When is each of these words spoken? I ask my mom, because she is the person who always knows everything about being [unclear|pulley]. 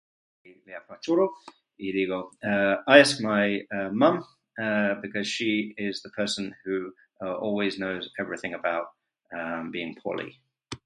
I 0.67 0.69
ask 2.87 3.21
my 3.21 3.59
mom, 3.91 4.25
because 5.01 5.27
she 5.27 5.73
is 5.77 6.01
the 6.01 6.09
person 6.09 6.55
who 6.65 6.91
always 7.23 7.77
knows 7.77 8.09
everything 8.19 8.55
about 8.55 8.85
being 9.71 9.95
[unclear|pulley]. 9.95 10.39